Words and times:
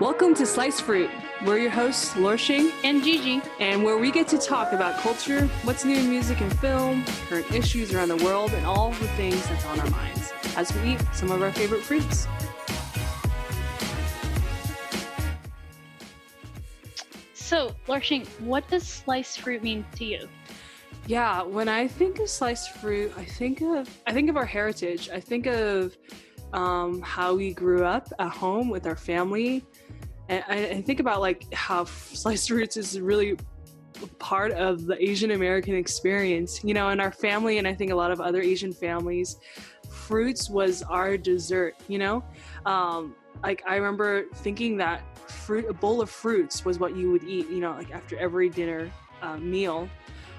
Welcome 0.00 0.34
to 0.34 0.44
Sliced 0.44 0.82
Fruit. 0.82 1.08
We're 1.46 1.58
your 1.58 1.70
hosts, 1.70 2.16
Lorshing 2.16 2.72
and 2.82 3.04
Gigi, 3.04 3.40
and 3.60 3.84
where 3.84 3.96
we 3.96 4.10
get 4.10 4.26
to 4.26 4.38
talk 4.38 4.72
about 4.72 4.98
culture, 4.98 5.46
what's 5.62 5.84
new 5.84 5.96
in 5.96 6.10
music 6.10 6.40
and 6.40 6.52
film, 6.58 7.04
current 7.28 7.48
issues 7.52 7.94
around 7.94 8.08
the 8.08 8.16
world, 8.16 8.52
and 8.54 8.66
all 8.66 8.90
the 8.90 9.06
things 9.10 9.48
that's 9.48 9.64
on 9.66 9.78
our 9.78 9.88
minds 9.90 10.32
as 10.56 10.74
we 10.74 10.94
eat 10.94 11.04
some 11.12 11.30
of 11.30 11.42
our 11.42 11.52
favorite 11.52 11.82
fruits. 11.82 12.26
So, 17.34 17.72
Lorshing, 17.86 18.26
what 18.40 18.68
does 18.68 18.84
sliced 18.84 19.42
fruit 19.42 19.62
mean 19.62 19.86
to 19.94 20.04
you? 20.04 20.28
Yeah, 21.06 21.42
when 21.42 21.68
I 21.68 21.86
think 21.86 22.18
of 22.18 22.28
sliced 22.28 22.72
fruit, 22.72 23.12
I 23.16 23.24
think 23.24 23.60
of 23.60 23.88
I 24.08 24.12
think 24.12 24.28
of 24.28 24.36
our 24.36 24.44
heritage. 24.44 25.08
I 25.10 25.20
think 25.20 25.46
of 25.46 25.96
um, 26.54 27.02
how 27.02 27.34
we 27.34 27.52
grew 27.52 27.84
up 27.84 28.08
at 28.18 28.30
home 28.30 28.70
with 28.70 28.86
our 28.86 28.96
family. 28.96 29.64
And 30.28 30.44
I, 30.48 30.80
think 30.82 31.00
about 31.00 31.20
like 31.20 31.52
how 31.52 31.84
sliced 31.84 32.48
fruits 32.48 32.76
is 32.76 32.98
really 33.00 33.36
part 34.18 34.52
of 34.52 34.86
the 34.86 35.02
Asian 35.02 35.32
American 35.32 35.74
experience, 35.74 36.64
you 36.64 36.74
know, 36.74 36.88
in 36.90 37.00
our 37.00 37.12
family, 37.12 37.58
and 37.58 37.68
I 37.68 37.74
think 37.74 37.90
a 37.90 37.94
lot 37.94 38.10
of 38.10 38.20
other 38.20 38.40
Asian 38.40 38.72
families, 38.72 39.36
fruits 39.90 40.48
was 40.48 40.82
our 40.82 41.16
dessert, 41.16 41.74
you 41.88 41.98
know? 41.98 42.24
Um, 42.64 43.14
like 43.42 43.62
I 43.66 43.76
remember 43.76 44.24
thinking 44.36 44.78
that 44.78 45.02
fruit, 45.28 45.66
a 45.68 45.74
bowl 45.74 46.00
of 46.00 46.08
fruits 46.08 46.64
was 46.64 46.78
what 46.78 46.96
you 46.96 47.10
would 47.10 47.24
eat, 47.24 47.48
you 47.50 47.60
know, 47.60 47.72
like 47.72 47.92
after 47.92 48.18
every 48.18 48.48
dinner 48.48 48.90
uh, 49.20 49.36
meal 49.36 49.88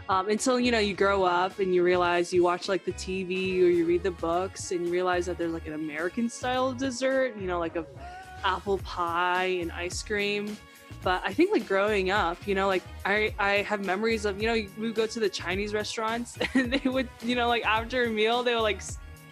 um, 0.09 0.29
until 0.29 0.59
you 0.59 0.71
know 0.71 0.79
you 0.79 0.93
grow 0.93 1.23
up 1.23 1.59
and 1.59 1.73
you 1.73 1.83
realize 1.83 2.31
you 2.31 2.43
watch 2.43 2.69
like 2.69 2.85
the 2.85 2.91
TV 2.93 3.61
or 3.61 3.67
you 3.67 3.85
read 3.85 4.03
the 4.03 4.11
books 4.11 4.71
and 4.71 4.85
you 4.85 4.91
realize 4.91 5.25
that 5.25 5.37
there's 5.37 5.53
like 5.53 5.67
an 5.67 5.73
American 5.73 6.29
style 6.29 6.73
dessert, 6.73 7.35
you 7.37 7.47
know, 7.47 7.59
like 7.59 7.75
a 7.75 7.85
apple 8.43 8.77
pie 8.79 9.57
and 9.61 9.71
ice 9.71 10.01
cream. 10.03 10.57
But 11.03 11.21
I 11.23 11.33
think 11.33 11.51
like 11.51 11.67
growing 11.67 12.09
up, 12.09 12.47
you 12.47 12.55
know, 12.55 12.67
like 12.67 12.83
I 13.05 13.33
I 13.37 13.51
have 13.63 13.85
memories 13.85 14.25
of 14.25 14.41
you 14.41 14.47
know 14.47 14.53
we 14.53 14.87
would 14.87 14.95
go 14.95 15.05
to 15.05 15.19
the 15.19 15.29
Chinese 15.29 15.73
restaurants 15.73 16.37
and 16.53 16.73
they 16.73 16.89
would 16.89 17.09
you 17.21 17.35
know 17.35 17.47
like 17.47 17.65
after 17.65 18.05
a 18.05 18.09
meal 18.09 18.43
they 18.43 18.55
would 18.55 18.61
like 18.61 18.81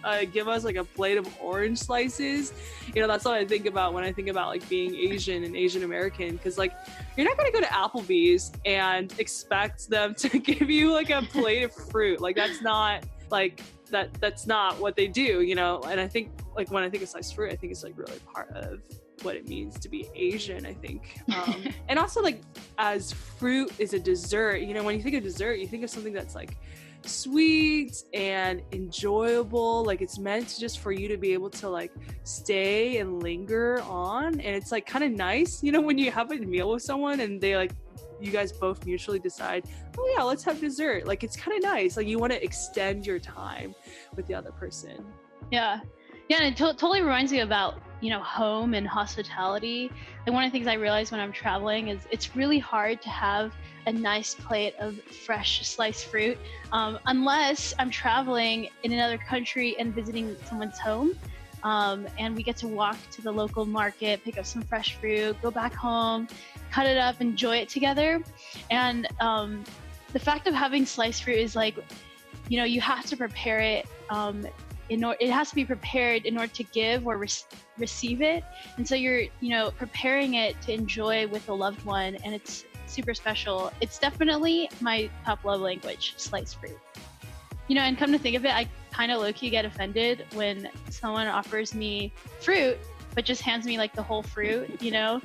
uh, 0.03 0.25
give 0.25 0.47
us 0.47 0.63
like 0.63 0.75
a 0.75 0.83
plate 0.83 1.17
of 1.17 1.27
orange 1.41 1.79
slices. 1.79 2.53
You 2.93 3.01
know, 3.01 3.07
that's 3.07 3.25
what 3.25 3.35
I 3.35 3.45
think 3.45 3.65
about 3.65 3.93
when 3.93 4.03
I 4.03 4.11
think 4.11 4.27
about 4.27 4.49
like 4.49 4.67
being 4.69 4.95
Asian 4.95 5.43
and 5.43 5.55
Asian 5.55 5.83
American. 5.83 6.37
Cause 6.37 6.57
like 6.57 6.73
you're 7.17 7.27
not 7.27 7.37
gonna 7.37 7.51
go 7.51 7.61
to 7.61 7.67
Applebee's 7.67 8.51
and 8.65 9.13
expect 9.19 9.89
them 9.89 10.13
to 10.17 10.39
give 10.39 10.69
you 10.69 10.91
like 10.91 11.09
a 11.09 11.21
plate 11.21 11.63
of 11.63 11.73
fruit. 11.73 12.21
Like 12.21 12.35
that's 12.35 12.61
not 12.61 13.03
like 13.29 13.61
that 13.89 14.13
that's 14.15 14.47
not 14.47 14.79
what 14.79 14.95
they 14.95 15.07
do, 15.07 15.41
you 15.41 15.55
know? 15.55 15.81
And 15.87 15.99
I 15.99 16.07
think 16.07 16.31
like 16.55 16.71
when 16.71 16.83
I 16.83 16.89
think 16.89 17.03
of 17.03 17.09
sliced 17.09 17.35
fruit, 17.35 17.51
I 17.51 17.55
think 17.55 17.71
it's 17.71 17.83
like 17.83 17.97
really 17.97 18.19
part 18.33 18.49
of 18.51 18.81
what 19.21 19.35
it 19.35 19.47
means 19.47 19.79
to 19.79 19.89
be 19.89 20.09
Asian, 20.15 20.65
I 20.65 20.73
think. 20.73 21.19
Um, 21.33 21.63
and 21.89 21.97
also 21.97 22.21
like 22.21 22.41
as 22.77 23.13
fruit 23.13 23.71
is 23.79 23.93
a 23.93 23.99
dessert, 23.99 24.61
you 24.61 24.73
know, 24.73 24.83
when 24.83 24.95
you 24.95 25.03
think 25.03 25.15
of 25.15 25.23
dessert, 25.23 25.59
you 25.59 25.67
think 25.67 25.83
of 25.83 25.89
something 25.89 26.13
that's 26.13 26.35
like 26.35 26.57
sweet 27.05 28.03
and 28.13 28.61
enjoyable 28.71 29.83
like 29.83 30.01
it's 30.01 30.17
meant 30.17 30.55
just 30.57 30.79
for 30.79 30.91
you 30.91 31.07
to 31.09 31.17
be 31.17 31.33
able 31.33 31.49
to 31.49 31.67
like 31.67 31.91
stay 32.23 32.97
and 32.97 33.21
linger 33.21 33.81
on 33.81 34.39
and 34.39 34.55
it's 34.55 34.71
like 34.71 34.85
kind 34.85 35.03
of 35.03 35.11
nice 35.11 35.61
you 35.61 35.71
know 35.71 35.81
when 35.81 35.97
you 35.97 36.09
have 36.09 36.31
a 36.31 36.35
meal 36.37 36.71
with 36.71 36.81
someone 36.81 37.19
and 37.19 37.41
they 37.41 37.57
like 37.57 37.73
you 38.23 38.31
guys 38.31 38.51
both 38.51 38.85
mutually 38.85 39.19
decide 39.19 39.65
oh 39.97 40.13
yeah 40.17 40.23
let's 40.23 40.43
have 40.43 40.59
dessert. 40.59 41.05
Like 41.05 41.23
it's 41.23 41.35
kind 41.35 41.57
of 41.57 41.63
nice. 41.63 41.97
Like 41.97 42.07
you 42.07 42.19
want 42.19 42.31
to 42.33 42.43
extend 42.43 43.05
your 43.05 43.19
time 43.19 43.75
with 44.15 44.27
the 44.27 44.33
other 44.33 44.51
person. 44.51 45.05
Yeah. 45.51 45.79
Yeah 46.29 46.37
and 46.37 46.53
it 46.53 46.57
to- 46.57 46.73
totally 46.73 47.01
reminds 47.01 47.31
me 47.31 47.39
about 47.39 47.81
you 48.01 48.09
know 48.09 48.21
home 48.21 48.73
and 48.73 48.87
hospitality. 48.87 49.91
And 50.25 50.33
one 50.33 50.43
of 50.43 50.51
the 50.51 50.57
things 50.57 50.67
i 50.67 50.73
realize 50.73 51.11
when 51.11 51.19
i'm 51.19 51.33
traveling 51.33 51.89
is 51.89 52.07
it's 52.11 52.35
really 52.35 52.59
hard 52.59 53.01
to 53.01 53.09
have 53.09 53.53
a 53.85 53.91
nice 53.91 54.33
plate 54.33 54.75
of 54.79 54.99
fresh 55.25 55.67
sliced 55.67 56.05
fruit 56.05 56.37
um, 56.71 56.97
unless 57.07 57.73
I'm 57.79 57.89
traveling 57.89 58.69
in 58.83 58.93
another 58.93 59.17
country 59.17 59.75
and 59.79 59.93
visiting 59.93 60.35
someone's 60.45 60.79
home. 60.79 61.17
Um, 61.63 62.07
and 62.19 62.35
we 62.35 62.43
get 62.43 62.57
to 62.57 62.67
walk 62.67 62.97
to 63.11 63.21
the 63.21 63.31
local 63.31 63.65
market, 63.65 64.23
pick 64.23 64.37
up 64.37 64.45
some 64.45 64.61
fresh 64.63 64.95
fruit, 64.95 65.41
go 65.41 65.49
back 65.49 65.73
home, 65.73 66.27
cut 66.71 66.85
it 66.85 66.97
up, 66.97 67.21
enjoy 67.21 67.57
it 67.57 67.69
together. 67.69 68.21
And 68.69 69.07
um, 69.21 69.63
the 70.11 70.19
fact 70.19 70.47
of 70.47 70.53
having 70.53 70.85
sliced 70.85 71.23
fruit 71.23 71.37
is 71.37 71.55
like, 71.55 71.75
you 72.49 72.57
know, 72.57 72.65
you 72.65 72.81
have 72.81 73.05
to 73.05 73.17
prepare 73.17 73.59
it. 73.59 73.87
Um, 74.09 74.45
in 74.89 75.03
order, 75.03 75.17
it 75.21 75.31
has 75.31 75.49
to 75.49 75.55
be 75.55 75.63
prepared 75.63 76.25
in 76.25 76.37
order 76.37 76.51
to 76.53 76.63
give 76.65 77.07
or 77.07 77.17
re- 77.17 77.27
receive 77.77 78.21
it, 78.21 78.43
and 78.77 78.87
so 78.87 78.95
you're, 78.95 79.21
you 79.39 79.49
know, 79.49 79.71
preparing 79.71 80.33
it 80.33 80.61
to 80.63 80.73
enjoy 80.73 81.25
with 81.27 81.47
a 81.47 81.53
loved 81.53 81.83
one, 81.85 82.15
and 82.23 82.35
it's 82.35 82.65
super 82.85 83.13
special. 83.13 83.71
It's 83.79 83.97
definitely 83.97 84.69
my 84.81 85.09
top 85.25 85.45
love 85.45 85.61
language, 85.61 86.15
sliced 86.17 86.59
fruit. 86.59 86.77
You 87.67 87.75
know, 87.75 87.81
and 87.81 87.97
come 87.97 88.11
to 88.11 88.19
think 88.19 88.35
of 88.35 88.45
it, 88.45 88.51
I 88.53 88.67
kind 88.91 89.11
of 89.11 89.21
low 89.21 89.31
key 89.33 89.49
get 89.49 89.65
offended 89.65 90.25
when 90.33 90.69
someone 90.89 91.27
offers 91.27 91.73
me 91.73 92.13
fruit, 92.41 92.77
but 93.15 93.25
just 93.25 93.41
hands 93.41 93.65
me 93.65 93.77
like 93.77 93.93
the 93.93 94.03
whole 94.03 94.21
fruit, 94.21 94.81
you 94.81 94.91
know? 94.91 95.21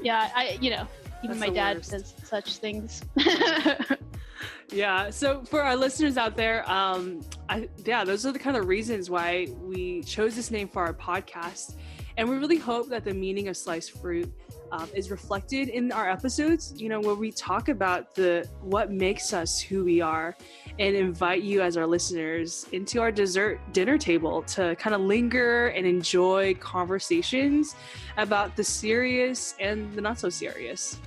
Yeah, 0.00 0.30
I, 0.34 0.58
you 0.60 0.70
know, 0.70 0.86
even 1.22 1.38
That's 1.38 1.50
my 1.50 1.54
dad 1.54 1.76
worst. 1.78 1.90
says 1.90 2.14
such 2.24 2.56
things. 2.56 3.02
yeah. 4.72 5.10
So 5.10 5.42
for 5.44 5.62
our 5.62 5.76
listeners 5.76 6.16
out 6.16 6.36
there, 6.36 6.68
um, 6.70 7.20
I, 7.48 7.68
yeah, 7.84 8.04
those 8.04 8.26
are 8.26 8.32
the 8.32 8.38
kind 8.38 8.56
of 8.56 8.66
reasons 8.66 9.10
why 9.10 9.48
we 9.60 10.02
chose 10.02 10.34
this 10.34 10.50
name 10.50 10.68
for 10.68 10.82
our 10.82 10.94
podcast. 10.94 11.74
And 12.16 12.28
we 12.28 12.36
really 12.36 12.58
hope 12.58 12.88
that 12.90 13.04
the 13.04 13.14
meaning 13.14 13.48
of 13.48 13.56
sliced 13.56 13.92
fruit 14.00 14.32
um, 14.72 14.88
is 14.94 15.10
reflected 15.10 15.68
in 15.68 15.92
our 15.92 16.08
episodes 16.08 16.72
you 16.76 16.88
know 16.88 16.98
where 16.98 17.14
we 17.14 17.30
talk 17.30 17.68
about 17.68 18.14
the 18.14 18.48
what 18.62 18.90
makes 18.90 19.34
us 19.34 19.60
who 19.60 19.84
we 19.84 20.00
are 20.00 20.34
and 20.78 20.96
invite 20.96 21.42
you 21.42 21.60
as 21.60 21.76
our 21.76 21.86
listeners 21.86 22.66
into 22.72 23.00
our 23.00 23.12
dessert 23.12 23.60
dinner 23.72 23.98
table 23.98 24.42
to 24.44 24.74
kind 24.76 24.94
of 24.94 25.02
linger 25.02 25.68
and 25.68 25.86
enjoy 25.86 26.54
conversations 26.54 27.76
about 28.16 28.56
the 28.56 28.64
serious 28.64 29.54
and 29.60 29.92
the 29.92 30.00
not 30.00 30.18
so 30.18 30.30
serious. 30.30 30.98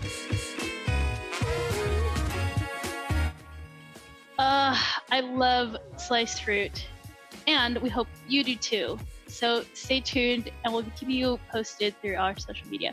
Uh, 4.37 4.77
i 5.11 5.21
love 5.21 5.77
sliced 5.97 6.43
fruit. 6.43 6.85
And 7.47 7.77
we 7.77 7.89
hope 7.89 8.07
you 8.27 8.43
do 8.43 8.55
too 8.55 8.99
so 9.35 9.65
stay 9.73 9.99
tuned 9.99 10.49
and 10.63 10.73
we'll 10.73 10.85
keep 10.97 11.09
you 11.09 11.37
posted 11.51 11.93
through 12.01 12.15
our 12.15 12.37
social 12.39 12.67
media 12.69 12.91